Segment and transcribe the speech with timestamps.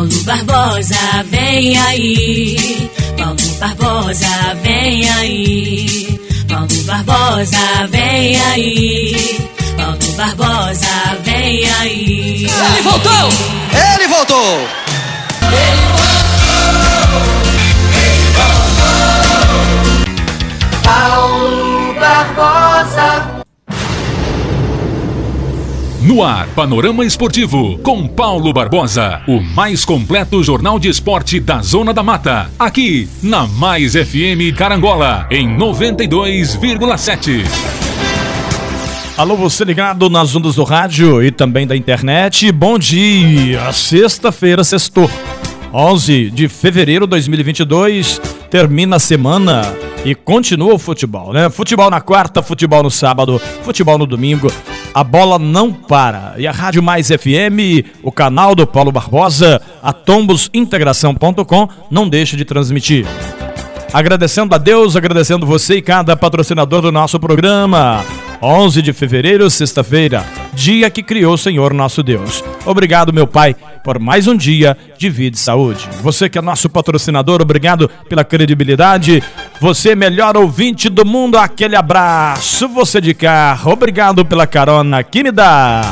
[0.00, 2.90] Paulo Barbosa, vem aí.
[3.18, 6.20] Paulo Barbosa, vem aí.
[6.48, 9.50] Paulo Barbosa, vem aí.
[9.76, 12.46] Paulo Barbosa, vem aí.
[12.46, 13.28] Ele voltou!
[13.94, 14.89] Ele voltou!
[26.10, 31.94] No ar, Panorama Esportivo, com Paulo Barbosa, o mais completo jornal de esporte da Zona
[31.94, 37.44] da Mata, aqui na Mais FM Carangola, em 92,7.
[39.16, 42.50] Alô, você ligado nas ondas do rádio e também da internet.
[42.50, 43.72] Bom dia!
[43.72, 45.08] Sexta-feira, sextou.
[45.72, 49.62] 11 de fevereiro de 2022, termina a semana
[50.04, 51.48] e continua o futebol, né?
[51.48, 54.50] Futebol na quarta, futebol no sábado, futebol no domingo.
[54.92, 56.34] A bola não para.
[56.36, 62.44] E a Rádio Mais FM, o canal do Paulo Barbosa, a tombosintegração.com, não deixa de
[62.44, 63.06] transmitir.
[63.92, 68.04] Agradecendo a Deus, agradecendo você e cada patrocinador do nosso programa.
[68.42, 72.44] 11 de fevereiro, sexta-feira, dia que criou o Senhor nosso Deus.
[72.64, 75.88] Obrigado, meu Pai, por mais um dia de vida e saúde.
[76.02, 79.22] Você que é nosso patrocinador, obrigado pela credibilidade.
[79.60, 82.68] Você, melhor ouvinte do mundo, aquele abraço.
[82.68, 85.82] Você de carro, obrigado pela carona que me dá.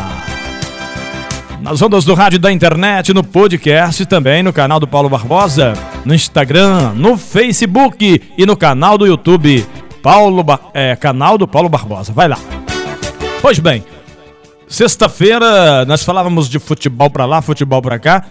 [1.61, 5.73] Nas ondas do rádio da internet, no podcast também, no canal do Paulo Barbosa,
[6.05, 9.67] no Instagram, no Facebook e no canal do YouTube.
[10.01, 12.13] Paulo é, canal do Paulo Barbosa.
[12.13, 12.39] Vai lá.
[13.43, 13.85] Pois bem,
[14.69, 18.25] sexta-feira nós falávamos de futebol para lá, futebol para cá.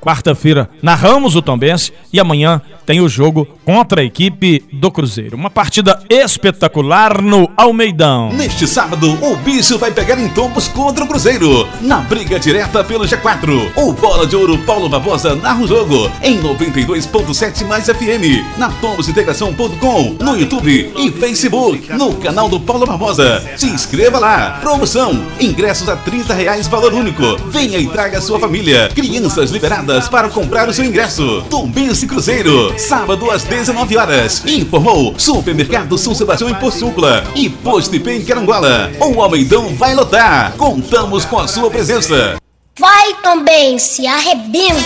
[0.00, 5.36] Quarta-feira narramos o Tombense e amanhã tem o jogo contra a equipe do Cruzeiro.
[5.36, 8.32] Uma partida espetacular no Almeidão.
[8.32, 11.68] Neste sábado, o bicho vai pegar em tombos contra o Cruzeiro.
[11.82, 13.72] Na briga direta pelo G4.
[13.76, 18.58] O Bola de Ouro Paulo Barbosa narra o jogo em 92.7 mais FM.
[18.58, 21.92] Na tombosintegração.com, no YouTube e Facebook.
[21.92, 23.44] No canal do Paulo Barbosa.
[23.56, 24.58] Se inscreva lá.
[24.60, 27.36] Promoção: ingressos a 30 reais valor único.
[27.50, 28.88] Venha e traga sua família.
[28.94, 31.42] Crianças liberadas para comprar o seu ingresso.
[31.50, 34.44] Tombense Cruzeiro, sábado às 19 horas.
[34.46, 38.90] Informou Supermercado São Sebastião em Porçúncula e Posto IP em Carangola.
[39.00, 40.52] O Almeidão vai lotar.
[40.56, 42.36] Contamos com a sua presença.
[42.78, 44.78] Vai Tombense, arrebenta.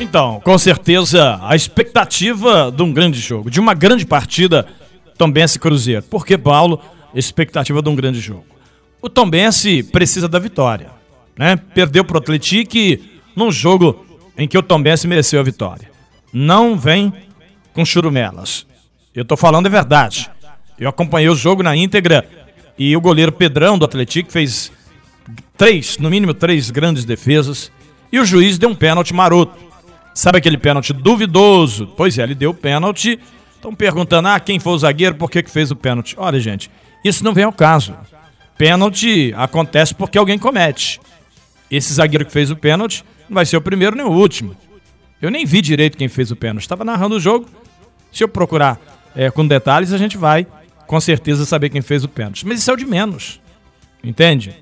[0.00, 4.66] Então, com certeza, a expectativa de um grande jogo, de uma grande partida
[5.18, 6.02] Tombense Cruzeiro.
[6.04, 6.80] Por que, Paulo?
[7.14, 8.46] Expectativa de um grande jogo.
[9.02, 10.97] O Tombense precisa da vitória
[11.38, 11.56] né?
[11.56, 13.02] Perdeu pro Atlético
[13.34, 14.04] num jogo
[14.36, 15.90] em que o Tombense mereceu a vitória.
[16.32, 17.12] Não vem
[17.72, 18.66] com churumelas.
[19.14, 20.30] Eu tô falando a verdade.
[20.78, 22.28] Eu acompanhei o jogo na íntegra
[22.78, 24.70] e o goleiro Pedrão do Atlético fez
[25.56, 27.70] três, no mínimo três grandes defesas
[28.12, 29.56] e o juiz deu um pênalti maroto.
[30.14, 31.86] Sabe aquele pênalti duvidoso?
[31.96, 33.18] Pois é, ele deu o pênalti.
[33.54, 36.14] Estão perguntando, ah, quem foi o zagueiro, por que, que fez o pênalti?
[36.16, 36.70] Olha, gente,
[37.04, 37.94] isso não vem ao caso.
[38.56, 41.00] Pênalti acontece porque alguém comete.
[41.70, 44.56] Esse zagueiro que fez o pênalti não vai ser o primeiro nem o último.
[45.20, 46.62] Eu nem vi direito quem fez o pênalti.
[46.62, 47.46] Estava narrando o jogo.
[48.12, 48.80] Se eu procurar
[49.14, 50.46] é, com detalhes, a gente vai
[50.86, 52.46] com certeza saber quem fez o pênalti.
[52.46, 53.40] Mas isso é o de menos.
[54.02, 54.54] Entende?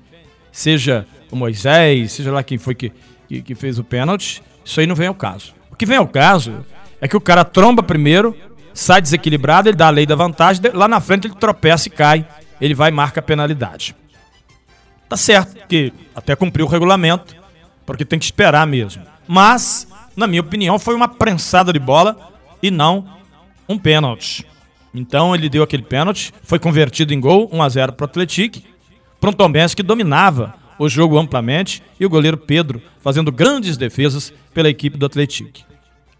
[0.51, 2.91] Seja o Moisés, seja lá quem foi que,
[3.27, 5.53] que, que fez o pênalti, isso aí não vem ao caso.
[5.71, 6.65] O que vem ao caso
[6.99, 8.35] é que o cara tromba primeiro,
[8.73, 12.27] sai desequilibrado, ele dá a lei da vantagem, lá na frente ele tropeça e cai.
[12.59, 13.95] Ele vai e marca a penalidade.
[15.09, 17.35] Tá certo, que até cumpriu o regulamento,
[17.85, 19.03] porque tem que esperar mesmo.
[19.27, 22.17] Mas, na minha opinião, foi uma prensada de bola
[22.61, 23.07] e não
[23.67, 24.45] um pênalti.
[24.93, 28.59] Então ele deu aquele pênalti, foi convertido em gol, 1 a 0 para o Atlético,
[29.19, 34.33] para um Tombense que dominava o jogo amplamente e o goleiro Pedro fazendo grandes defesas
[34.53, 35.59] pela equipe do Atlético.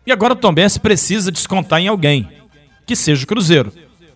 [0.05, 2.29] E agora o Tombense precisa descontar em alguém,
[2.85, 3.71] que seja o Cruzeiro.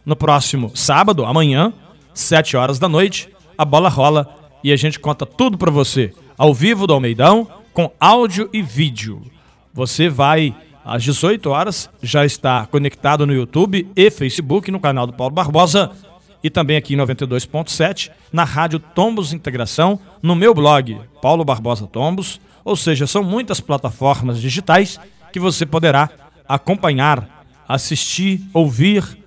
[0.05, 1.73] No próximo sábado, amanhã,
[2.13, 6.53] 7 horas da noite, a bola rola e a gente conta tudo para você, ao
[6.53, 9.21] vivo do Almeidão, com áudio e vídeo.
[9.73, 15.13] Você vai às 18 horas, já está conectado no YouTube e Facebook, no canal do
[15.13, 15.91] Paulo Barbosa
[16.43, 22.41] e também aqui em 92.7, na Rádio Tombos Integração, no meu blog, Paulo Barbosa Tombos,
[22.65, 24.99] ou seja, são muitas plataformas digitais
[25.31, 26.09] que você poderá
[26.47, 29.17] acompanhar, assistir, ouvir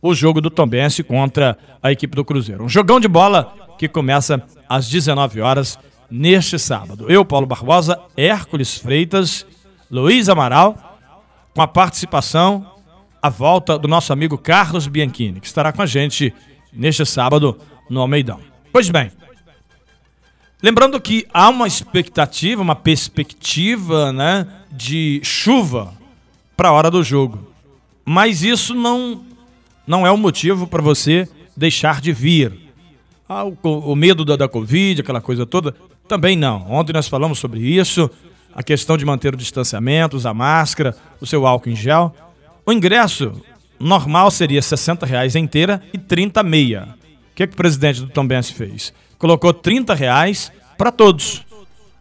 [0.00, 2.64] o jogo do Tombense contra a equipe do Cruzeiro.
[2.64, 5.78] Um jogão de bola que começa às 19 horas
[6.10, 7.06] neste sábado.
[7.08, 9.46] Eu, Paulo Barbosa, Hércules Freitas,
[9.90, 10.98] Luiz Amaral,
[11.54, 12.66] com a participação,
[13.20, 16.34] a volta do nosso amigo Carlos Bianchini, que estará com a gente
[16.72, 17.58] neste sábado
[17.88, 18.40] no Almeidão.
[18.72, 19.10] Pois bem,
[20.62, 25.92] Lembrando que há uma expectativa, uma perspectiva, né, de chuva
[26.56, 27.52] para a hora do jogo.
[28.04, 29.24] Mas isso não
[29.84, 32.61] não é o um motivo para você deixar de vir.
[33.32, 35.74] Ah, o, o medo da, da Covid, aquela coisa toda,
[36.06, 36.70] também não.
[36.70, 38.10] Ontem nós falamos sobre isso,
[38.54, 42.14] a questão de manter o distanciamento, usar máscara, o seu álcool em gel.
[42.66, 43.32] O ingresso
[43.80, 46.88] normal seria 60 reais inteira e 30 meia.
[47.30, 48.92] O que, que o presidente do Tom Benz fez?
[49.16, 51.42] Colocou 30 reais para todos.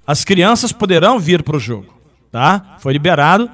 [0.06, 1.94] As crianças poderão vir para o jogo,
[2.30, 2.76] tá?
[2.80, 3.50] Foi liberado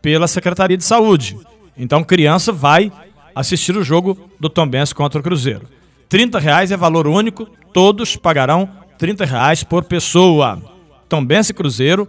[0.00, 1.36] pela Secretaria de Saúde.
[1.76, 2.90] Então, criança vai
[3.34, 5.68] assistir o jogo do Tom Benz contra o Cruzeiro.
[6.12, 8.68] 30 reais é valor único, todos pagarão
[8.98, 10.60] 30 reais por pessoa.
[11.08, 12.06] Tom Benz e Cruzeiro,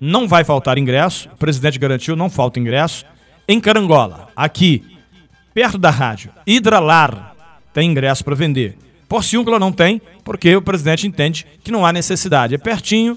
[0.00, 3.04] não vai faltar ingresso, o presidente garantiu, não falta ingresso.
[3.46, 4.82] Em Carangola, aqui,
[5.52, 7.36] perto da rádio, Hidralar
[7.74, 8.78] tem ingresso para vender.
[9.06, 12.54] Porciúncula não tem, porque o presidente entende que não há necessidade.
[12.54, 13.14] É pertinho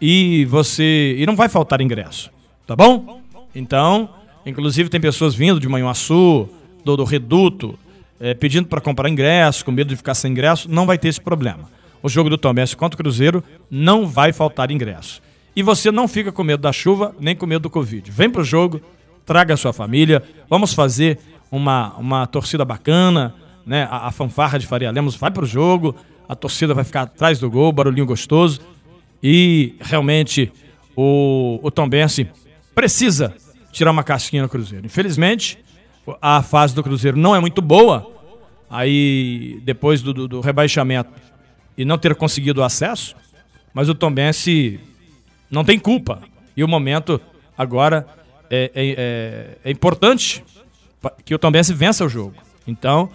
[0.00, 2.28] e você e não vai faltar ingresso,
[2.66, 3.22] tá bom?
[3.54, 4.10] Então,
[4.44, 6.48] inclusive tem pessoas vindo de Manhuaçu,
[6.84, 7.78] do, do Reduto,
[8.20, 11.20] é, pedindo para comprar ingresso, com medo de ficar sem ingresso, não vai ter esse
[11.20, 11.70] problema.
[12.02, 15.22] O jogo do Tombense contra o Cruzeiro não vai faltar ingresso.
[15.56, 18.10] E você não fica com medo da chuva, nem com medo do Covid.
[18.10, 18.80] Vem para o jogo,
[19.26, 21.18] traga a sua família, vamos fazer
[21.50, 23.34] uma, uma torcida bacana,
[23.66, 23.88] né?
[23.90, 25.96] A, a fanfarra de Faria Lemos vai para o jogo,
[26.28, 28.60] a torcida vai ficar atrás do gol, barulhinho gostoso.
[29.22, 30.52] E realmente
[30.96, 32.28] o, o Tombense
[32.74, 33.34] precisa
[33.72, 34.86] tirar uma casquinha no Cruzeiro.
[34.86, 35.58] Infelizmente,
[36.20, 38.10] a fase do Cruzeiro não é muito boa.
[38.68, 41.10] Aí, depois do, do, do rebaixamento
[41.76, 43.16] e não ter conseguido o acesso,
[43.74, 44.78] mas o Tombense
[45.50, 46.22] não tem culpa.
[46.56, 47.20] E o momento
[47.56, 48.06] agora
[48.50, 50.44] é, é, é, é importante
[51.24, 52.34] que o Tombense vença o jogo.
[52.66, 53.10] Então,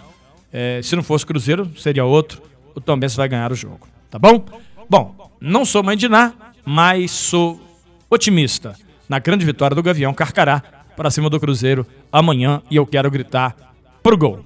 [0.51, 2.41] é, se não fosse Cruzeiro, seria outro.
[2.73, 3.87] O Tombense vai ganhar o jogo.
[4.09, 4.45] Tá bom?
[4.89, 6.33] Bom, não sou mãe de Ná,
[6.65, 7.61] mas sou
[8.09, 8.75] otimista
[9.07, 10.63] na grande vitória do Gavião Carcará
[10.95, 13.55] para cima do Cruzeiro amanhã e eu quero gritar
[14.01, 14.45] pro gol.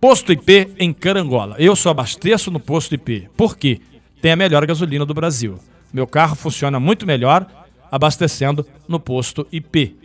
[0.00, 1.56] Posto IP em Carangola.
[1.58, 3.28] Eu só abasteço no Posto IP.
[3.36, 3.80] Por quê?
[4.20, 5.58] Tem a melhor gasolina do Brasil.
[5.92, 7.46] Meu carro funciona muito melhor
[7.90, 9.96] abastecendo no Posto IP.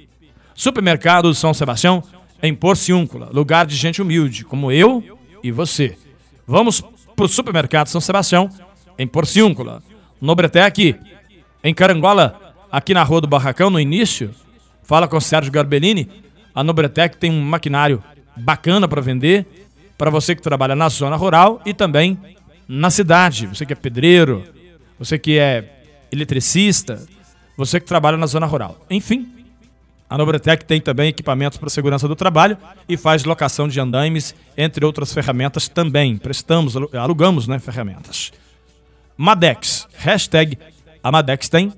[0.56, 2.04] Supermercado São Sebastião
[2.42, 5.04] em Porciúncula, lugar de gente humilde, como eu
[5.44, 5.98] e você.
[6.48, 6.82] Vamos
[7.16, 8.50] pro Supermercado São Sebastião
[8.98, 9.84] em Porciúncula.
[10.20, 10.96] Nobretec
[11.64, 14.34] em Carangola, aqui na Rua do Barracão, no início,
[14.84, 16.10] Fala com o Sérgio Garbellini.
[16.54, 18.04] A Nobretec tem um maquinário
[18.36, 19.46] bacana para vender
[19.98, 22.18] para você que trabalha na zona rural e também
[22.68, 23.48] na cidade.
[23.48, 24.44] Você que é pedreiro,
[24.98, 27.06] você que é eletricista,
[27.56, 28.84] você que trabalha na zona rural.
[28.90, 29.30] Enfim,
[30.10, 32.58] a Nobretec tem também equipamentos para segurança do trabalho
[32.90, 36.18] e faz locação de andaimes, entre outras ferramentas também.
[36.18, 38.32] Prestamos, alugamos né, ferramentas.
[39.16, 40.58] Madex, hashtag
[41.04, 41.72] a Madex tem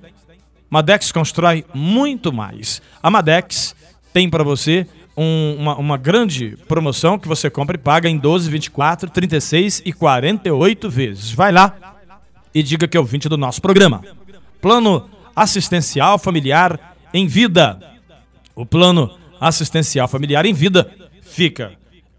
[0.73, 2.81] Madex constrói muito mais.
[3.03, 3.75] A Madex
[4.11, 8.49] tem para você um, uma, uma, grande promoção que você compra e paga em 12,
[8.49, 11.31] 24, 36 e 48 vezes.
[11.31, 11.75] Vai lá
[12.55, 14.01] e diga que é o 20 do nosso programa.
[14.59, 17.79] Plano assistencial familiar em vida.
[18.55, 20.89] O plano assistencial familiar em vida
[21.21, 21.73] fica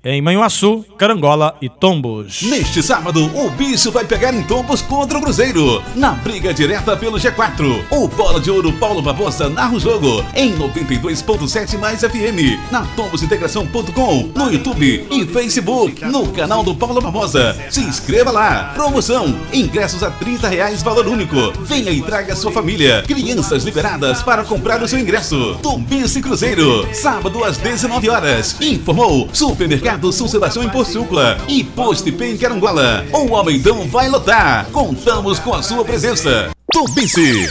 [0.05, 2.43] em Manhuaçu, Carangola e Tombos.
[2.43, 5.83] Neste sábado, o bicho vai pegar em Tombos contra o Cruzeiro.
[5.97, 7.85] Na briga direta pelo G4.
[7.91, 12.61] O Bola de Ouro Paulo Barbosa narra o jogo em 92.7 mais FM.
[12.71, 16.05] Na tombosintegração.com, no YouTube e Facebook.
[16.05, 17.57] No canal do Paulo Barbosa.
[17.71, 18.73] Se inscreva lá.
[18.75, 21.53] Promoção: ingressos a 30 reais, valor único.
[21.63, 23.03] Venha e traga sua família.
[23.07, 25.59] Crianças liberadas para comprar o seu ingresso.
[25.63, 26.87] Tombice Cruzeiro.
[26.93, 28.61] Sábado às 19 horas.
[28.61, 33.07] Informou Supermercado Mercado São Sebastião em Porciúncula e Posto IP em Carangola.
[33.13, 34.67] O Almeidão vai lotar.
[34.73, 36.51] Contamos com a sua presença.
[36.73, 37.49] Tubice.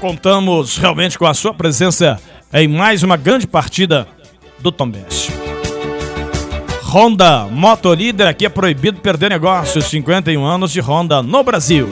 [0.00, 2.20] Contamos realmente com a sua presença
[2.52, 4.06] em mais uma grande partida
[4.60, 5.32] do Tombense.
[6.84, 9.86] Honda, motolíder, aqui é proibido perder negócios.
[9.86, 11.88] 51 anos de Honda no Brasil.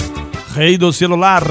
[0.54, 1.42] Rei do celular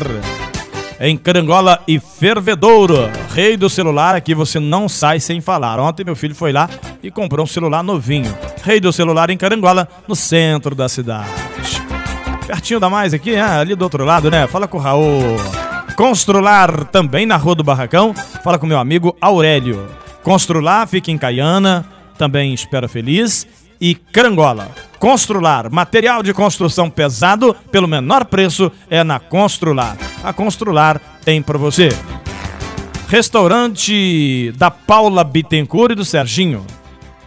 [0.97, 3.24] em Carangola e Fervedouro.
[3.35, 5.77] Rei do celular, aqui você não sai sem falar.
[5.77, 6.69] Ontem meu filho foi lá
[7.03, 8.33] e comprou um celular novinho.
[8.63, 11.29] Rei do celular em Carangola, no centro da cidade.
[12.47, 14.47] Pertinho da mais aqui, ah, ali do outro lado, né?
[14.47, 15.35] Fala com o Raul.
[15.97, 18.13] Constrular também na Rua do Barracão.
[18.41, 19.85] Fala com meu amigo Aurélio.
[20.23, 21.85] Constrular fica em Caiana,
[22.17, 23.45] também espera feliz.
[23.81, 24.69] E Carangola.
[24.97, 29.97] Constrular, material de construção pesado pelo menor preço é na Constrular.
[30.23, 31.89] A Constrular tem para você.
[33.07, 36.65] Restaurante da Paula Bittencourt e do Serginho.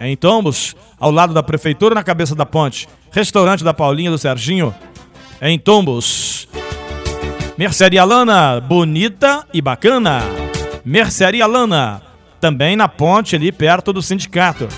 [0.00, 2.88] em Tombos, ao lado da prefeitura, na cabeça da ponte.
[3.10, 4.74] Restaurante da Paulinha do Serginho,
[5.40, 6.48] em Tombos.
[7.56, 10.22] Mercearia Lana, bonita e bacana.
[10.84, 12.02] Mercearia Lana,
[12.40, 14.68] também na ponte ali perto do sindicato.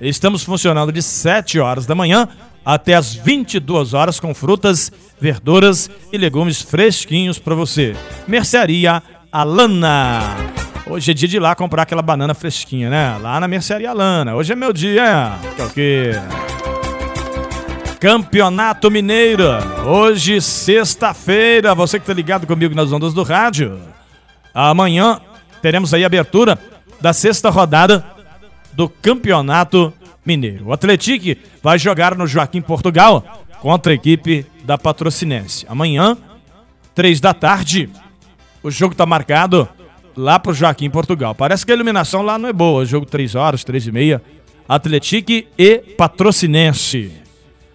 [0.00, 2.28] Estamos funcionando de 7 horas da manhã
[2.64, 7.94] até as 22 horas com frutas, verduras e legumes fresquinhos para você.
[8.26, 9.00] Mercearia
[9.30, 10.36] Alana.
[10.86, 13.18] Hoje é dia de ir lá comprar aquela banana fresquinha, né?
[13.20, 14.34] Lá na Mercearia Alana.
[14.34, 15.32] Hoje é meu dia.
[15.74, 16.12] Que
[17.98, 19.44] Campeonato Mineiro.
[19.84, 21.74] Hoje, sexta-feira.
[21.74, 23.80] Você que tá ligado comigo nas ondas do rádio.
[24.54, 25.20] Amanhã
[25.60, 26.58] teremos aí a abertura
[27.00, 28.04] da sexta rodada
[28.72, 29.92] do Campeonato
[30.24, 30.66] Mineiro.
[30.66, 35.66] O Atlético vai jogar no Joaquim Portugal contra a equipe da Patrocinense.
[35.68, 36.16] Amanhã,
[36.94, 37.90] três da tarde,
[38.66, 39.68] o jogo está marcado
[40.16, 41.36] lá pro Joaquim Portugal.
[41.36, 42.82] Parece que a iluminação lá não é boa.
[42.82, 44.20] O jogo três horas, três e meia.
[44.68, 47.12] Atlético e Patrocinense.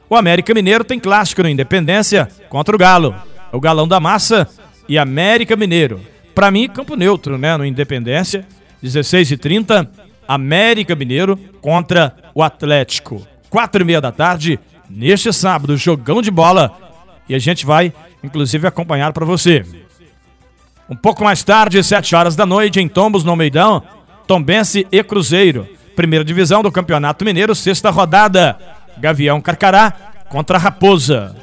[0.10, 3.15] O América Mineiro tem clássico no Independência contra o Galo.
[3.53, 4.50] O Galão da Massa
[4.89, 6.01] e América Mineiro.
[6.36, 7.55] Para mim, campo neutro, né?
[7.55, 8.45] No Independência,
[8.83, 9.89] 16 e 30
[10.27, 13.25] América Mineiro contra o Atlético.
[13.50, 16.77] Quatro e meia da tarde, neste sábado, jogão de bola.
[17.29, 19.63] E a gente vai, inclusive, acompanhar para você.
[20.91, 23.81] Um pouco mais tarde, sete horas da noite, em Tombos, no Meidão,
[24.27, 25.65] Tombense e Cruzeiro.
[25.95, 28.57] Primeira divisão do Campeonato Mineiro, sexta rodada.
[28.98, 29.93] Gavião Carcará
[30.27, 31.33] contra Raposa.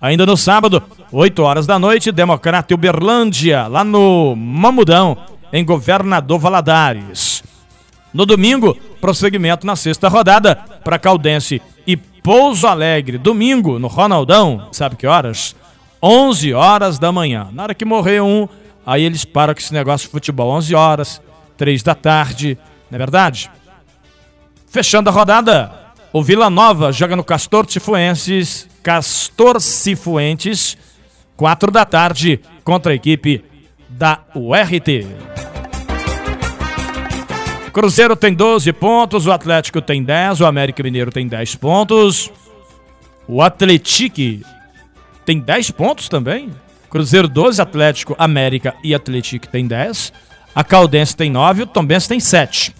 [0.00, 0.82] Ainda no sábado,
[1.12, 5.16] 8 horas da noite, Democrata e Uberlândia, lá no Mamudão,
[5.52, 7.44] em Governador Valadares.
[8.12, 13.18] No domingo, prosseguimento na sexta rodada para Caldense e Pouso Alegre.
[13.18, 15.54] Domingo, no Ronaldão, sabe que horas?
[16.02, 17.48] 11 horas da manhã.
[17.52, 18.48] Na hora que morrer um,
[18.86, 20.50] aí eles param com esse negócio de futebol.
[20.52, 21.20] 11 horas,
[21.56, 22.56] 3 da tarde,
[22.90, 23.50] não é verdade?
[24.68, 25.72] Fechando a rodada,
[26.12, 30.78] o Vila Nova joga no Castor Cifuenses, Castor Cifuentes,
[31.36, 33.44] 4 da tarde, contra a equipe
[33.88, 35.06] da URT.
[37.72, 42.32] Cruzeiro tem 12 pontos, o Atlético tem 10, o América Mineiro tem 10 pontos.
[43.28, 44.46] O Atlético
[45.26, 46.50] tem 10 pontos também.
[46.96, 50.14] Cruzeiro 12, Atlético, América e Atlético tem 10.
[50.54, 52.74] A Caldense tem 9, o Tombense tem 7.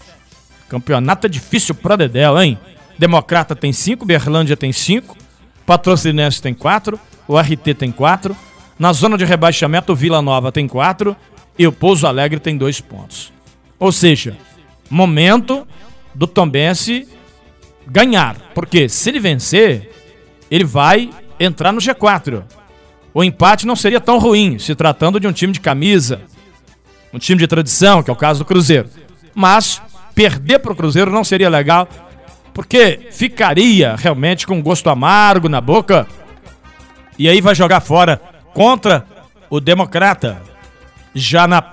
[0.67, 2.57] Campeonato é difícil pra Dedéu, hein?
[2.97, 5.15] Democrata tem 5, Berlândia tem 5,
[5.67, 8.35] Patrocinense tem 4, o RT tem 4.
[8.79, 11.15] Na zona de rebaixamento, o Vila Nova tem 4
[11.55, 13.31] e o Pouso Alegre tem 2 pontos.
[13.77, 14.35] Ou seja,
[14.89, 15.67] momento
[16.15, 17.07] do Tombense
[17.85, 18.35] ganhar.
[18.55, 19.91] Porque se ele vencer,
[20.49, 22.41] ele vai entrar no G4.
[23.17, 26.21] O empate não seria tão ruim, se tratando de um time de camisa,
[27.11, 28.87] um time de tradição, que é o caso do Cruzeiro.
[29.33, 29.81] Mas
[30.13, 31.89] perder para o Cruzeiro não seria legal,
[32.53, 36.05] porque ficaria realmente com um gosto amargo na boca.
[37.17, 38.21] E aí vai jogar fora
[38.53, 39.03] contra
[39.49, 40.39] o Democrata.
[41.15, 41.63] Já na,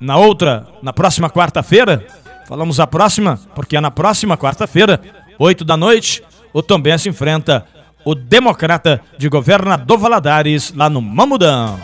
[0.00, 2.04] na outra, na próxima quarta-feira,
[2.48, 4.98] Falamos a próxima, porque é na próxima quarta-feira,
[5.38, 7.66] 8 da noite, o Tombense enfrenta
[8.08, 11.78] o Democrata de Governador Valadares, lá no Mamudão.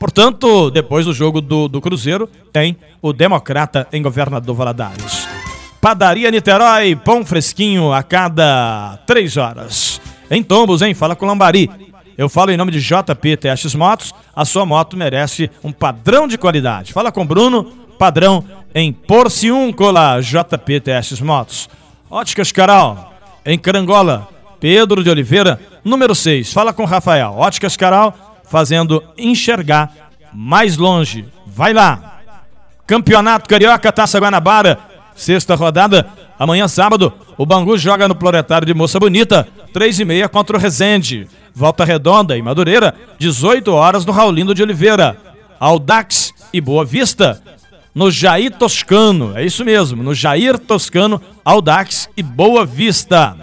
[0.00, 5.28] Portanto, depois do jogo do, do Cruzeiro, tem o Democrata em Governador Valadares.
[5.80, 10.00] Padaria Niterói, pão fresquinho a cada três horas.
[10.28, 10.92] Em Tombos, hein?
[10.92, 11.70] Fala com Lambari.
[12.16, 14.12] Eu falo em nome de JP Testes Motos.
[14.34, 16.92] A sua moto merece um padrão de qualidade.
[16.92, 17.62] Fala com Bruno,
[17.96, 21.68] padrão em Porciúncula, JP Testes Motos.
[22.10, 23.14] Óticas Caral,
[23.46, 24.28] em Carangola,
[24.60, 26.52] Pedro de Oliveira, número 6.
[26.52, 27.34] Fala com Rafael.
[27.36, 31.26] Óticas Caral, fazendo enxergar mais longe.
[31.46, 32.20] Vai lá.
[32.86, 34.78] Campeonato Carioca Taça Guanabara,
[35.14, 36.08] sexta rodada.
[36.38, 40.60] Amanhã, sábado, o Bangu joga no Proletário de Moça Bonita, 3 e meia contra o
[40.60, 41.28] Resende.
[41.54, 45.16] Volta Redonda e Madureira, 18 horas no Raulindo de Oliveira.
[45.58, 47.42] Aldax e Boa Vista,
[47.92, 53.36] no Jair Toscano, é isso mesmo, no Jair Toscano, Aldax e Boa Vista.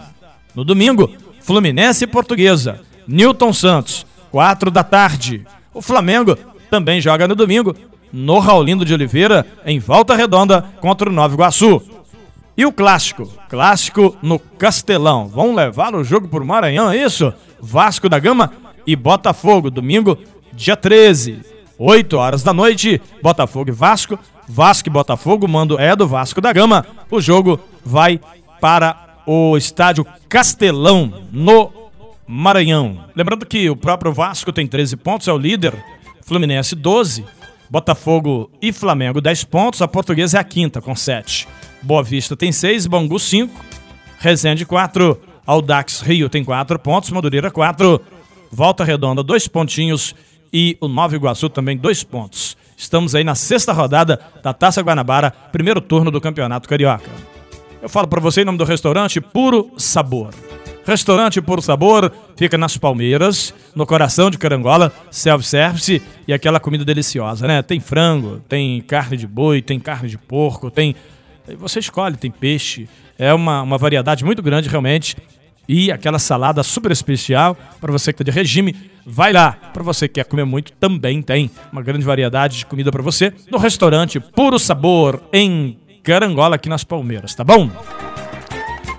[0.55, 5.45] No domingo, Fluminense e Portuguesa, Newton Santos, 4 da tarde.
[5.73, 6.37] O Flamengo
[6.69, 7.75] também joga no domingo,
[8.11, 11.81] no Raulindo de Oliveira, em Volta Redonda, contra o Nova Iguaçu.
[12.57, 15.27] E o clássico, clássico no Castelão.
[15.27, 17.33] Vão levar o jogo por Maranhão, é isso?
[17.59, 18.51] Vasco da Gama
[18.87, 20.17] e Botafogo, domingo,
[20.53, 21.39] dia 13.
[21.77, 24.17] 8 horas da noite, Botafogo e Vasco.
[24.47, 26.85] Vasco e Botafogo, mando é do Vasco da Gama.
[27.11, 28.21] O jogo vai
[28.61, 31.71] para o estádio Castelão, no
[32.27, 33.05] Maranhão.
[33.15, 35.73] Lembrando que o próprio Vasco tem 13 pontos, é o líder.
[36.21, 37.23] Fluminense 12.
[37.69, 39.81] Botafogo e Flamengo 10 pontos.
[39.81, 41.47] A Portuguesa é a quinta, com 7.
[41.81, 43.53] Boa Vista tem 6, Bangu 5,
[44.17, 48.01] Resende 4, Audax Rio tem 4 pontos, Madureira 4,
[48.51, 50.15] Volta Redonda 2 pontinhos
[50.51, 52.57] e o Nova Iguaçu também 2 pontos.
[52.75, 57.34] Estamos aí na sexta rodada da Taça Guanabara, primeiro turno do Campeonato Carioca.
[57.85, 60.33] Eu falo para você em nome do restaurante Puro Sabor.
[60.87, 67.45] Restaurante Puro Sabor fica nas Palmeiras, no coração de Carangola, self-service e aquela comida deliciosa,
[67.45, 67.61] né?
[67.61, 70.95] Tem frango, tem carne de boi, tem carne de porco, tem.
[71.59, 72.89] Você escolhe, tem peixe.
[73.19, 75.15] É uma, uma variedade muito grande, realmente.
[75.69, 78.75] E aquela salada super especial para você que está de regime,
[79.05, 79.51] vai lá.
[79.51, 83.31] Para você que quer comer muito, também tem uma grande variedade de comida para você
[83.51, 87.67] no restaurante Puro Sabor em Carangola, aqui nas Palmeiras, tá bom?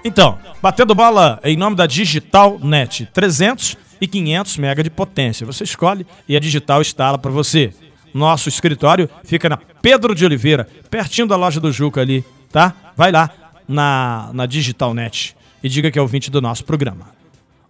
[0.05, 5.47] Então, batendo bola em nome da Digital Net, 300 e 500 mega de potência.
[5.47, 7.73] Você escolhe e a Digital instala para você.
[8.13, 12.75] Nosso escritório fica na Pedro de Oliveira, pertinho da loja do Juca ali, tá?
[12.97, 13.31] Vai lá
[13.69, 17.15] na, na Digital Net e diga que é ouvinte do nosso programa.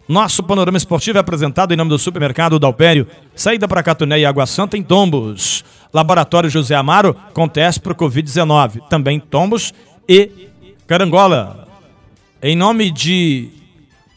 [0.07, 4.45] Nosso panorama esportivo é apresentado em nome do supermercado Dalpério, saída para Catuné e Água
[4.45, 5.65] Santa em Tombos.
[5.93, 9.73] Laboratório José Amaro com teste para o Covid-19, também Tombos
[10.07, 10.49] e
[10.85, 11.67] Carangola.
[12.41, 13.49] Em nome de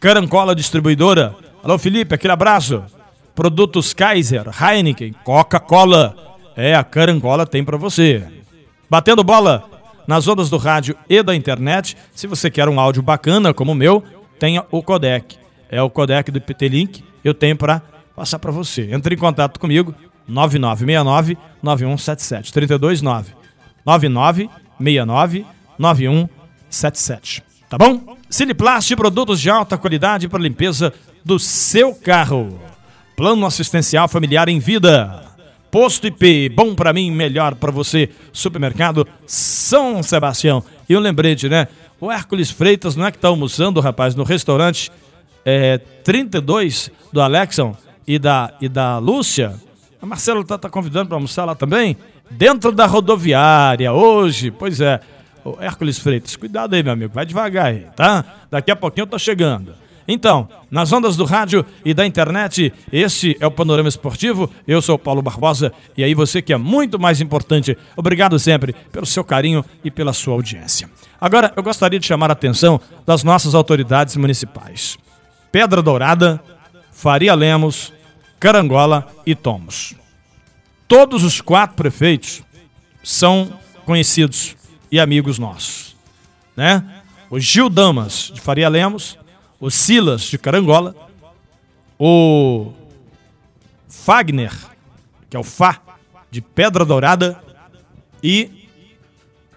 [0.00, 1.34] Carangola Distribuidora.
[1.62, 2.82] Alô Felipe, aquele abraço.
[3.34, 6.16] Produtos Kaiser, Heineken, Coca-Cola.
[6.56, 8.26] É, a Carangola tem para você.
[8.88, 9.64] Batendo bola
[10.06, 11.96] nas ondas do rádio e da internet.
[12.14, 14.02] Se você quer um áudio bacana como o meu,
[14.38, 15.38] tenha o codec.
[15.70, 17.04] É o codec do IPT Link.
[17.24, 17.80] Eu tenho para
[18.16, 18.88] passar para você.
[18.92, 19.94] Entre em contato comigo
[20.30, 23.32] 9969 9177 329
[23.84, 25.46] 9969
[25.78, 27.42] 9177.
[27.68, 28.16] Tá bom?
[28.28, 30.92] Siliplast, produtos de alta qualidade para limpeza
[31.24, 32.60] do seu carro.
[33.16, 35.24] Plano assistencial familiar em vida.
[35.70, 38.10] Posto IP, bom para mim, melhor para você.
[38.32, 40.64] Supermercado São Sebastião.
[40.88, 41.68] E um lembrete, né?
[42.00, 44.90] O Hércules Freitas não é que tá almoçando, rapaz, no restaurante
[45.44, 49.54] é, 32 do Alexon e da, e da Lúcia.
[50.00, 51.96] A Marcela tá, tá convidando para almoçar lá também.
[52.30, 54.50] Dentro da rodoviária, hoje.
[54.50, 55.00] Pois é.
[55.44, 57.14] O Hércules Freitas, cuidado aí, meu amigo.
[57.14, 58.24] Vai devagar aí, tá?
[58.50, 59.74] Daqui a pouquinho eu tô chegando.
[60.06, 64.50] Então, nas ondas do rádio e da internet, este é o Panorama Esportivo.
[64.66, 67.78] Eu sou o Paulo Barbosa e aí você que é muito mais importante.
[67.96, 70.90] Obrigado sempre pelo seu carinho e pela sua audiência.
[71.20, 74.98] Agora, eu gostaria de chamar a atenção das nossas autoridades municipais.
[75.52, 76.40] Pedra Dourada,
[76.90, 77.92] Faria Lemos,
[78.40, 79.94] Carangola e Tomos.
[80.88, 82.42] Todos os quatro prefeitos
[83.04, 83.52] são
[83.84, 84.56] conhecidos
[84.90, 85.94] e amigos nossos,
[86.56, 87.02] né?
[87.28, 89.18] O Gil Damas de Faria Lemos,
[89.60, 90.96] o Silas de Carangola,
[91.98, 92.72] o
[93.86, 94.52] Fagner,
[95.28, 95.80] que é o Fá
[96.30, 97.40] de Pedra Dourada
[98.22, 98.66] e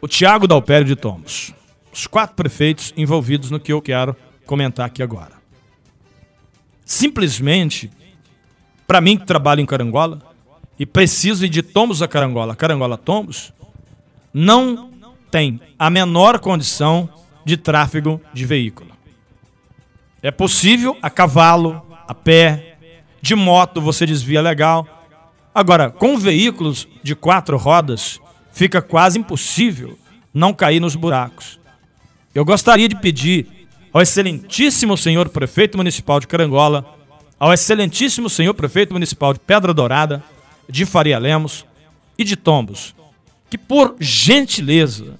[0.01, 1.53] o Tiago Dalpério de Tomos.
[1.91, 4.15] Os quatro prefeitos envolvidos no que eu quero
[4.45, 5.41] comentar aqui agora.
[6.85, 7.89] Simplesmente,
[8.87, 10.21] para mim que trabalho em Carangola
[10.77, 13.53] e preciso ir de Tomos a Carangola, Carangola a Tomos,
[14.33, 14.91] não
[15.29, 17.09] tem a menor condição
[17.45, 18.91] de tráfego de veículo.
[20.21, 22.77] É possível a cavalo, a pé,
[23.21, 24.87] de moto você desvia legal.
[25.53, 28.19] Agora, com veículos de quatro rodas,
[28.51, 29.97] fica quase impossível
[30.33, 31.59] não cair nos buracos.
[32.33, 36.97] Eu gostaria de pedir ao excelentíssimo senhor prefeito municipal de Carangola,
[37.43, 40.23] ao excelentíssimo senhor prefeito municipal de Pedra Dourada,
[40.69, 41.65] de Faria Lemos
[42.17, 42.95] e de Tombos,
[43.49, 45.19] que por gentileza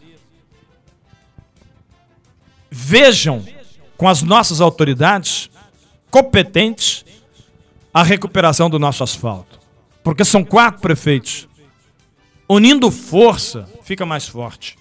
[2.72, 3.46] vejam
[3.98, 5.50] com as nossas autoridades
[6.10, 7.04] competentes
[7.94, 9.60] a recuperação do nosso asfalto.
[10.02, 11.50] Porque são quatro prefeitos.
[12.48, 14.78] Unindo força, fica mais forte.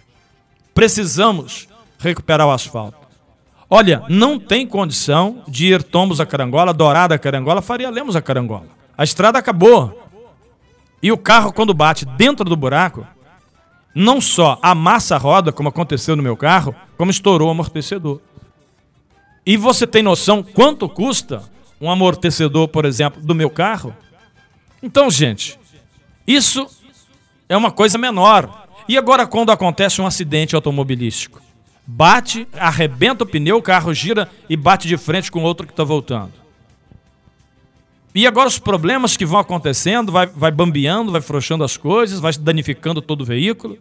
[0.72, 1.66] Precisamos
[1.98, 3.01] recuperar o asfalto.
[3.74, 8.20] Olha, não tem condição de ir Tombos a Carangola, Dourada a Carangola, Faria Lemos a
[8.20, 8.66] Carangola.
[8.98, 10.10] A estrada acabou.
[11.02, 13.06] E o carro, quando bate dentro do buraco,
[13.94, 18.20] não só amassa a roda, como aconteceu no meu carro, como estourou o amortecedor.
[19.46, 21.42] E você tem noção quanto custa
[21.80, 23.96] um amortecedor, por exemplo, do meu carro?
[24.82, 25.58] Então, gente,
[26.26, 26.68] isso
[27.48, 28.66] é uma coisa menor.
[28.86, 31.40] E agora, quando acontece um acidente automobilístico?
[31.86, 35.82] Bate, arrebenta o pneu, o carro gira e bate de frente com outro que está
[35.82, 36.32] voltando.
[38.14, 42.32] E agora os problemas que vão acontecendo, vai, vai bambeando, vai frouxando as coisas, vai
[42.34, 43.78] danificando todo o veículo.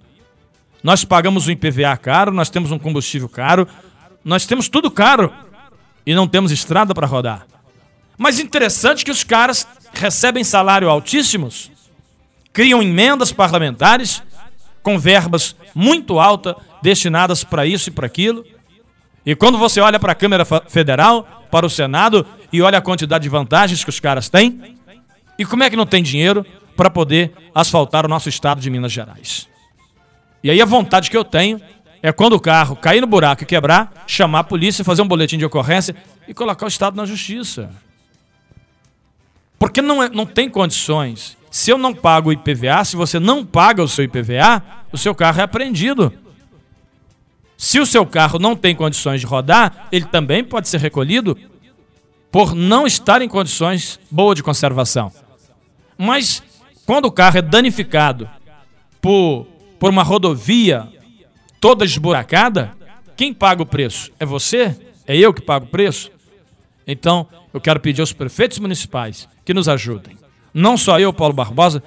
[0.81, 3.67] Nós pagamos um IPVA caro, nós temos um combustível caro,
[4.23, 5.31] nós temos tudo caro
[6.05, 7.45] e não temos estrada para rodar.
[8.17, 11.69] Mas interessante que os caras recebem salário altíssimos,
[12.53, 14.23] criam emendas parlamentares
[14.81, 18.45] com verbas muito altas destinadas para isso e para aquilo.
[19.25, 23.23] E quando você olha para a Câmara Federal, para o Senado e olha a quantidade
[23.23, 24.75] de vantagens que os caras têm,
[25.37, 28.91] e como é que não tem dinheiro para poder asfaltar o nosso estado de Minas
[28.91, 29.47] Gerais?
[30.43, 31.61] E aí a vontade que eu tenho
[32.01, 35.37] é quando o carro cair no buraco e quebrar, chamar a polícia, fazer um boletim
[35.37, 35.95] de ocorrência
[36.27, 37.69] e colocar o estado na justiça.
[39.59, 41.37] Porque não, é, não tem condições.
[41.51, 45.13] Se eu não pago o IPVA, se você não paga o seu IPVA, o seu
[45.13, 46.11] carro é apreendido.
[47.61, 51.37] Se o seu carro não tem condições de rodar, ele também pode ser recolhido
[52.31, 55.11] por não estar em condições boas de conservação.
[55.95, 56.41] Mas
[56.87, 58.27] quando o carro é danificado
[58.99, 59.45] por,
[59.79, 60.87] por uma rodovia
[61.59, 62.75] toda esburacada,
[63.15, 64.11] quem paga o preço?
[64.19, 64.75] É você?
[65.05, 66.09] É eu que pago o preço?
[66.87, 70.17] Então, eu quero pedir aos prefeitos municipais que nos ajudem.
[70.51, 71.83] Não só eu, Paulo Barbosa,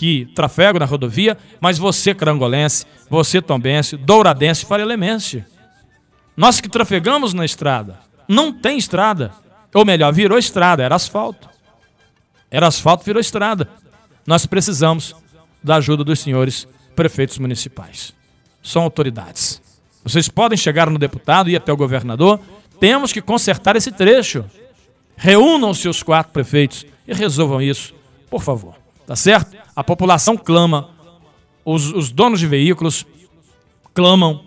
[0.00, 5.44] que trafego na rodovia, mas você, carangolense, você, tombense, douradense, farelemense.
[6.34, 7.98] Nós que trafegamos na estrada.
[8.26, 9.30] Não tem estrada.
[9.74, 11.50] Ou melhor, virou estrada, era asfalto.
[12.50, 13.68] Era asfalto, virou estrada.
[14.26, 15.14] Nós precisamos
[15.62, 18.14] da ajuda dos senhores prefeitos municipais.
[18.62, 19.60] São autoridades.
[20.02, 22.40] Vocês podem chegar no deputado e até o governador.
[22.80, 24.46] Temos que consertar esse trecho.
[25.14, 27.92] Reúnam-se os quatro prefeitos e resolvam isso,
[28.30, 28.80] por favor.
[29.06, 29.60] Tá certo?
[29.80, 30.90] A população clama,
[31.64, 33.06] os, os donos de veículos
[33.94, 34.44] clamam,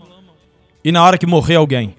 [0.83, 1.95] e na hora que morrer alguém,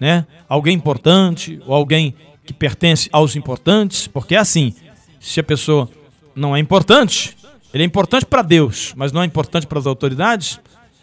[0.00, 0.26] né?
[0.48, 2.14] Alguém importante ou alguém
[2.46, 4.74] que pertence aos importantes, porque é assim,
[5.20, 5.86] se a pessoa
[6.34, 7.36] não é importante,
[7.74, 10.58] ele é importante para Deus, mas não é importante para as autoridades,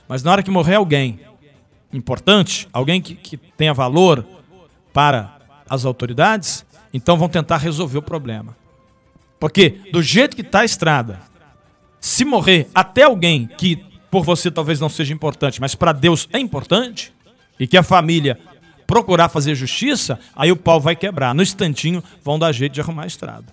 [0.08, 1.20] mas na hora que morrer alguém
[1.94, 4.26] importante, alguém que, que tenha valor
[4.92, 5.38] para
[5.70, 8.58] as autoridades, então vão tentar resolver o problema.
[9.40, 11.35] Porque do jeito que está a estrada,
[12.06, 16.38] se morrer até alguém que por você talvez não seja importante, mas para Deus é
[16.38, 17.12] importante,
[17.60, 18.40] e que a família
[18.86, 21.34] procurar fazer justiça, aí o pau vai quebrar.
[21.34, 23.48] No instantinho vão dar jeito de arrumar a estrada.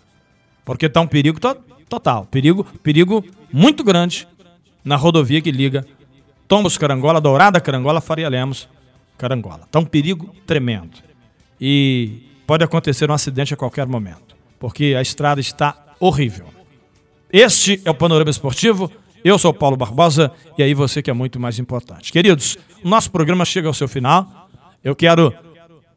[0.67, 1.55] Porque está um perigo to
[1.89, 4.29] total, perigo, perigo muito grande
[4.85, 5.87] na rodovia que liga
[6.47, 8.69] Tombos Carangola, Dourada Carangola, Faria Lemos
[9.17, 9.63] Carangola.
[9.65, 10.99] Está um perigo tremendo.
[11.59, 16.62] E pode acontecer um acidente a qualquer momento, porque a estrada está horrível.
[17.33, 18.91] Este é o Panorama Esportivo.
[19.25, 22.13] Eu sou Paulo Barbosa e aí você que é muito mais importante.
[22.13, 24.49] Queridos, nosso programa chega ao seu final.
[24.85, 25.33] Eu quero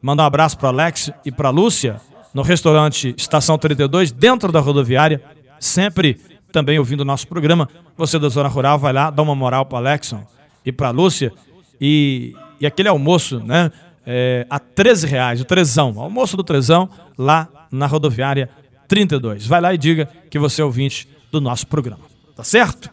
[0.00, 2.00] mandar um abraço para Alex e para Lúcia
[2.32, 5.22] no restaurante Estação 32, dentro da rodoviária,
[5.60, 6.18] sempre
[6.50, 7.68] também ouvindo o nosso programa.
[7.96, 10.26] Você da Zona Rural vai lá, dá uma moral para Alexson
[10.64, 11.32] e para Lúcia.
[11.78, 13.70] E, e aquele almoço, né?
[14.06, 18.48] é, a 13 reais, o Trezão, almoço do Trezão, lá na rodoviária
[18.86, 19.46] 32.
[19.46, 22.00] Vai lá e diga que você é ouvinte do nosso programa,
[22.34, 22.90] tá certo?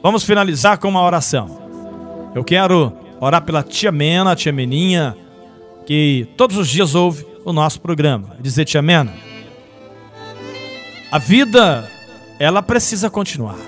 [0.00, 2.30] Vamos finalizar com uma oração.
[2.32, 5.16] Eu quero orar pela tia Mena, tia Meninha,
[5.84, 8.36] que todos os dias ouve o nosso programa.
[8.40, 9.12] Dizer, tia Mena,
[11.10, 11.90] a vida,
[12.38, 13.58] ela precisa continuar.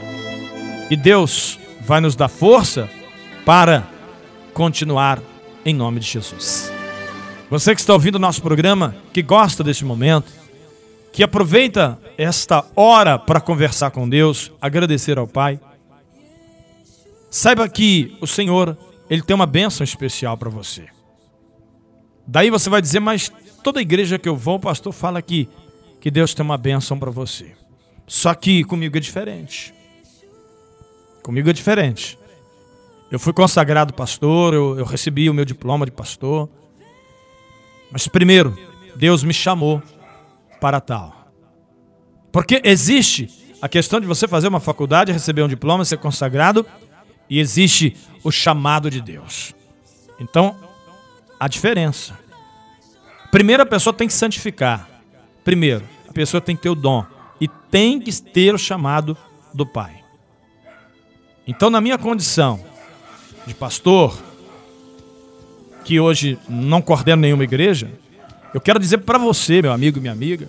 [0.89, 2.89] E Deus vai nos dar força
[3.45, 3.83] para
[4.53, 5.21] continuar
[5.65, 6.73] em nome de Jesus.
[7.51, 10.33] Você que está ouvindo o nosso programa, que gosta desse momento,
[11.13, 15.61] que aproveita esta hora para conversar com Deus, agradecer ao Pai,
[17.31, 18.77] saiba que o Senhor,
[19.09, 20.87] Ele tem uma bênção especial para você.
[22.27, 23.31] Daí você vai dizer, mas
[23.63, 25.49] toda igreja que eu vou, o pastor fala que,
[26.01, 27.53] que Deus tem uma bênção para você.
[28.07, 29.75] Só que comigo é diferente.
[31.23, 32.19] Comigo é diferente.
[33.11, 36.49] Eu fui consagrado pastor, eu, eu recebi o meu diploma de pastor.
[37.91, 38.59] Mas primeiro,
[38.97, 39.83] Deus me chamou
[40.61, 41.24] para tal.
[42.35, 43.31] Porque existe
[43.63, 46.67] a questão de você fazer uma faculdade, receber um diploma, ser consagrado,
[47.31, 49.55] e existe o chamado de Deus.
[50.19, 50.57] Então,
[51.39, 52.19] a diferença.
[53.31, 54.91] Primeiro, a pessoa tem que santificar.
[55.45, 57.07] Primeiro, a pessoa tem que ter o dom.
[57.41, 59.17] E tem que ter o chamado
[59.55, 60.03] do Pai.
[61.47, 62.59] Então, na minha condição
[63.47, 64.21] de pastor,
[65.85, 67.93] que hoje não coordeno nenhuma igreja,
[68.53, 70.49] eu quero dizer para você, meu amigo e minha amiga,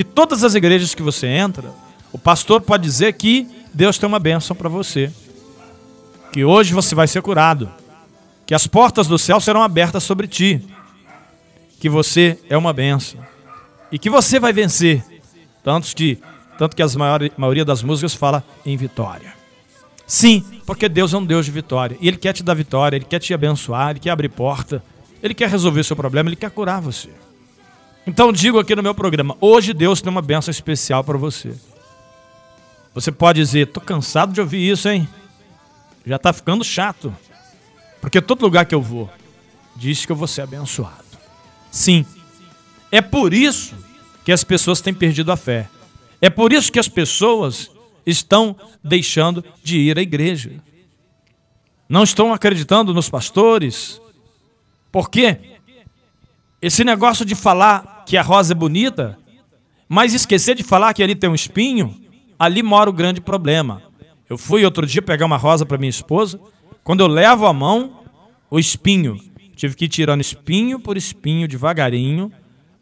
[0.00, 1.74] que todas as igrejas que você entra,
[2.10, 5.12] o pastor pode dizer que Deus tem uma bênção para você.
[6.32, 7.70] Que hoje você vai ser curado.
[8.46, 10.66] Que as portas do céu serão abertas sobre ti.
[11.78, 13.20] Que você é uma bênção.
[13.92, 15.04] E que você vai vencer.
[15.62, 16.18] Tanto que,
[16.58, 16.86] tanto que a
[17.36, 19.34] maioria das músicas fala em vitória.
[20.06, 21.98] Sim, porque Deus é um Deus de vitória.
[22.00, 24.82] E Ele quer te dar vitória, Ele quer te abençoar, Ele quer abrir porta,
[25.22, 27.10] Ele quer resolver seu problema, Ele quer curar você.
[28.10, 31.54] Então digo aqui no meu programa, hoje Deus tem uma benção especial para você.
[32.92, 35.08] Você pode dizer, tô cansado de ouvir isso, hein?
[36.04, 37.16] Já tá ficando chato.
[38.00, 39.08] Porque todo lugar que eu vou,
[39.76, 41.04] diz que eu vou ser abençoado.
[41.70, 42.04] Sim.
[42.90, 43.76] É por isso
[44.24, 45.68] que as pessoas têm perdido a fé.
[46.20, 47.70] É por isso que as pessoas
[48.04, 50.50] estão deixando de ir à igreja.
[51.88, 54.02] Não estão acreditando nos pastores.
[54.90, 55.38] Por quê?
[56.60, 59.16] Esse negócio de falar que a rosa é bonita,
[59.88, 61.94] mas esquecer de falar que ali tem um espinho,
[62.36, 63.84] ali mora o grande problema.
[64.28, 66.40] Eu fui outro dia pegar uma rosa para minha esposa,
[66.82, 68.02] quando eu levo a mão,
[68.50, 69.16] o espinho.
[69.54, 72.32] Tive que ir tirando espinho por espinho, devagarinho,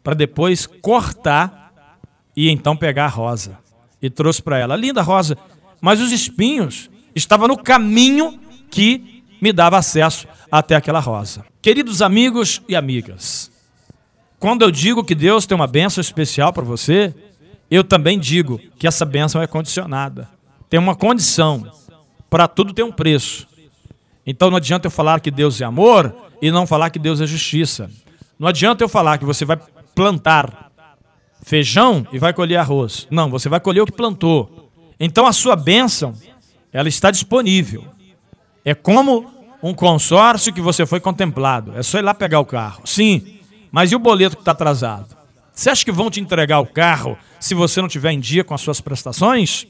[0.03, 1.99] para depois cortar
[2.35, 3.59] e então pegar a rosa.
[4.01, 4.75] E trouxe para ela.
[4.75, 5.37] Linda rosa.
[5.79, 8.39] Mas os espinhos estavam no caminho
[8.71, 11.45] que me dava acesso até aquela rosa.
[11.61, 13.51] Queridos amigos e amigas,
[14.39, 17.13] quando eu digo que Deus tem uma bênção especial para você,
[17.69, 20.29] eu também digo que essa bênção é condicionada.
[20.69, 21.69] Tem uma condição.
[22.29, 23.47] Para tudo tem um preço.
[24.25, 27.27] Então não adianta eu falar que Deus é amor e não falar que Deus é
[27.27, 27.91] justiça.
[28.37, 29.59] Não adianta eu falar que você vai
[29.93, 30.71] plantar
[31.41, 33.07] feijão e vai colher arroz.
[33.11, 34.71] Não, você vai colher o que plantou.
[34.99, 36.13] Então a sua bênção,
[36.71, 37.85] ela está disponível.
[38.63, 39.29] É como
[39.61, 41.73] um consórcio que você foi contemplado.
[41.75, 42.83] É só ir lá pegar o carro.
[42.85, 43.38] Sim,
[43.71, 45.17] mas e o boleto que está atrasado?
[45.53, 48.53] Você acha que vão te entregar o carro se você não tiver em dia com
[48.53, 49.67] as suas prestações?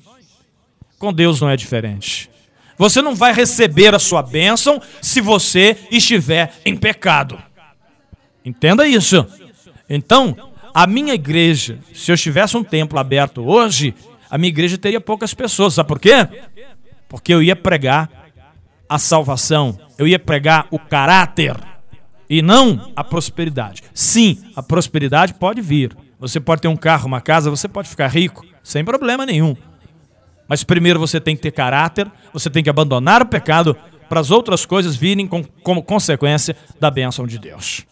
[0.99, 2.29] Com Deus não é diferente.
[2.77, 7.41] Você não vai receber a sua bênção se você estiver em pecado.
[8.45, 9.25] Entenda isso.
[9.89, 10.35] Então,
[10.73, 13.93] a minha igreja, se eu tivesse um templo aberto hoje,
[14.29, 15.73] a minha igreja teria poucas pessoas.
[15.73, 16.27] Sabe por quê?
[17.07, 18.09] Porque eu ia pregar
[18.88, 21.55] a salvação, eu ia pregar o caráter
[22.30, 23.84] e não a prosperidade.
[23.94, 25.96] Sim, a prosperidade pode vir.
[26.20, 29.56] Você pode ter um carro, uma casa, você pode ficar rico, sem problema nenhum.
[30.48, 33.76] Mas primeiro você tem que ter caráter, você tem que abandonar o pecado
[34.08, 37.86] para as outras coisas virem com, como consequência da bênção de Deus.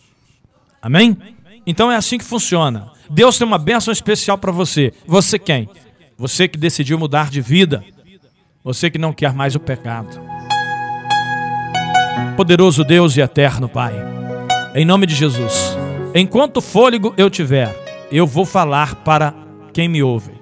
[0.82, 1.18] Amém?
[1.66, 2.92] Então é assim que funciona.
[3.10, 4.92] Deus tem uma bênção especial para você.
[5.06, 5.70] Você quem?
[6.18, 7.84] Você que decidiu mudar de vida.
[8.64, 10.20] Você que não quer mais o pecado.
[12.36, 13.94] Poderoso Deus e eterno Pai.
[14.78, 15.76] Em nome de Jesus.
[16.14, 17.76] Enquanto fôlego eu tiver,
[18.12, 19.34] eu vou falar para
[19.74, 20.34] quem me ouve,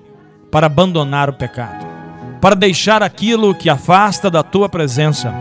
[0.51, 1.85] para abandonar o pecado,
[2.41, 5.33] para deixar aquilo que afasta da tua presença.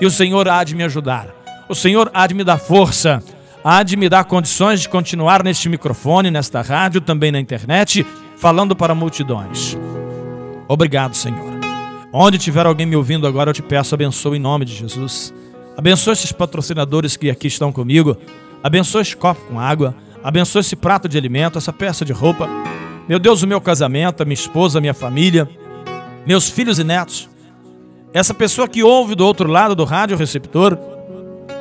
[0.00, 1.28] E o Senhor há de me ajudar.
[1.68, 3.22] O Senhor há de me dar força,
[3.62, 8.06] há de me dar condições de continuar neste microfone, nesta rádio, também na internet,
[8.38, 9.76] falando para multidões.
[10.66, 11.52] Obrigado, Senhor.
[12.10, 15.34] Onde tiver alguém me ouvindo agora, eu te peço, abençoe em nome de Jesus.
[15.76, 18.16] Abençoe esses patrocinadores que aqui estão comigo.
[18.62, 19.94] Abençoe esse copo com água.
[20.22, 22.48] Abençoe esse prato de alimento, essa peça de roupa.
[23.08, 25.48] Meu Deus, o meu casamento, a minha esposa, a minha família,
[26.26, 27.28] meus filhos e netos.
[28.14, 30.78] Essa pessoa que ouve do outro lado do rádio receptor,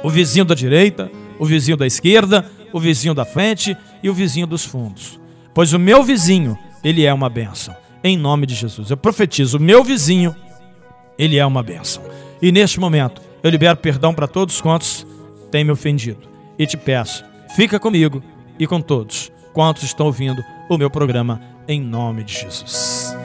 [0.04, 4.46] o vizinho da direita, o vizinho da esquerda, o vizinho da frente e o vizinho
[4.46, 5.20] dos fundos.
[5.54, 7.76] Pois o meu vizinho, ele é uma bênção.
[8.04, 8.90] Em nome de Jesus.
[8.90, 10.36] Eu profetizo, o meu vizinho,
[11.18, 12.04] ele é uma bênção.
[12.42, 15.06] E neste momento, eu libero perdão para todos quantos
[15.50, 16.30] têm me ofendido.
[16.58, 17.24] E te peço,
[17.56, 18.24] fica comigo
[18.60, 23.16] e com todos quantos estão ouvindo o meu programa em nome de Jesus.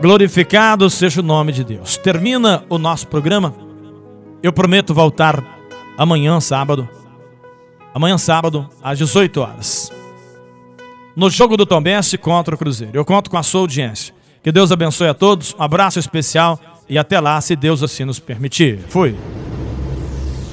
[0.00, 1.96] Glorificado seja o nome de Deus.
[1.96, 3.54] Termina o nosso programa.
[4.42, 5.42] Eu prometo voltar
[5.96, 6.88] amanhã, sábado.
[7.92, 9.92] Amanhã, sábado, às 18 horas.
[11.16, 12.96] No jogo do Tombense contra o Cruzeiro.
[12.96, 14.14] Eu conto com a sua audiência.
[14.40, 15.54] Que Deus abençoe a todos.
[15.58, 18.80] Um abraço especial e até lá, se Deus assim nos permitir.
[18.88, 19.14] Fui.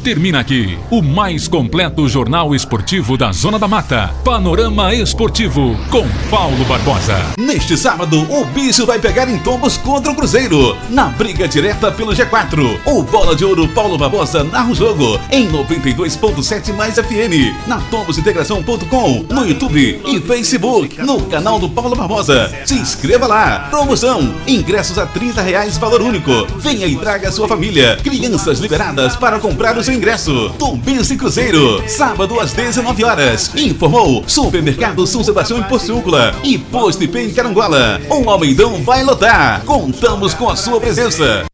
[0.05, 4.13] Termina aqui o mais completo jornal esportivo da Zona da Mata.
[4.23, 7.15] Panorama Esportivo com Paulo Barbosa.
[7.39, 10.77] Neste sábado, o bicho vai pegar em tombos contra o Cruzeiro.
[10.91, 12.81] Na briga direta pelo G4.
[12.85, 17.65] O Bola de Ouro Paulo Barbosa narra o jogo em 92.7 mais FM.
[17.65, 21.01] Na tombosintegração.com, no YouTube e Facebook.
[21.01, 22.53] No canal do Paulo Barbosa.
[22.63, 23.69] Se inscreva lá.
[23.71, 26.45] Promoção: ingressos a 30 reais valor único.
[26.57, 27.97] Venha e traga sua família.
[28.03, 30.53] Crianças liberadas para comprar os ingresso.
[30.59, 33.53] Tombense Cruzeiro, sábado às 19 horas.
[33.55, 38.01] Informou Supermercado São Sebastião em Porciúncula e Posto IP em Carangola.
[38.09, 39.63] O Almeidão vai lotar.
[39.65, 41.45] Contamos com a sua presença.